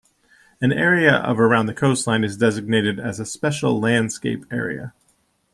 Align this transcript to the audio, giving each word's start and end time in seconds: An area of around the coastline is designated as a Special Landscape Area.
An 0.59 0.71
area 0.73 1.17
of 1.17 1.39
around 1.39 1.67
the 1.67 1.75
coastline 1.75 2.23
is 2.23 2.35
designated 2.35 2.99
as 2.99 3.19
a 3.19 3.23
Special 3.23 3.79
Landscape 3.79 4.45
Area. 4.49 4.95